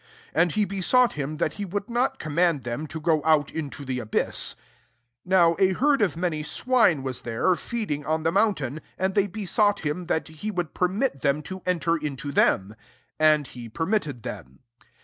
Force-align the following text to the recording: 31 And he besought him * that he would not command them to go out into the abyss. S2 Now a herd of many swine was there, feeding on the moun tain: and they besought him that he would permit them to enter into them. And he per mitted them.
31 0.33 0.41
And 0.41 0.51
he 0.53 0.65
besought 0.65 1.13
him 1.13 1.37
* 1.37 1.37
that 1.37 1.53
he 1.53 1.63
would 1.65 1.87
not 1.87 2.17
command 2.17 2.63
them 2.63 2.87
to 2.87 2.99
go 2.99 3.21
out 3.23 3.51
into 3.51 3.85
the 3.85 3.99
abyss. 3.99 4.55
S2 4.55 4.57
Now 5.25 5.55
a 5.59 5.73
herd 5.73 6.01
of 6.01 6.17
many 6.17 6.41
swine 6.41 7.03
was 7.03 7.21
there, 7.21 7.53
feeding 7.55 8.03
on 8.03 8.23
the 8.23 8.31
moun 8.31 8.55
tain: 8.55 8.81
and 8.97 9.13
they 9.13 9.27
besought 9.27 9.81
him 9.81 10.07
that 10.07 10.27
he 10.27 10.49
would 10.49 10.73
permit 10.73 11.21
them 11.21 11.43
to 11.43 11.61
enter 11.67 11.95
into 11.97 12.31
them. 12.31 12.73
And 13.19 13.45
he 13.45 13.69
per 13.69 13.85
mitted 13.85 14.23
them. 14.23 14.61